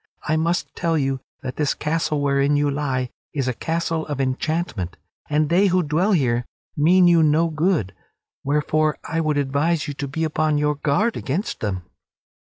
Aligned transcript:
I 0.27 0.35
must 0.35 0.75
tell 0.75 0.97
you 0.97 1.19
that 1.43 1.57
this 1.57 1.75
castle 1.75 2.21
wherein 2.21 2.55
you 2.55 2.71
lie 2.71 3.11
is 3.35 3.47
a 3.47 3.53
castle 3.53 4.03
of 4.07 4.19
enchantment, 4.19 4.97
and 5.29 5.47
they 5.47 5.67
who 5.67 5.83
dwell 5.83 6.13
here 6.13 6.43
mean 6.75 7.05
you 7.07 7.21
no 7.21 7.49
good; 7.49 7.93
wherefore 8.43 8.97
I 9.03 9.21
would 9.21 9.37
advise 9.37 9.87
you 9.87 9.93
to 9.93 10.07
be 10.07 10.23
upon 10.23 10.57
your 10.57 10.73
guard 10.73 11.15
against 11.15 11.59
them." 11.59 11.83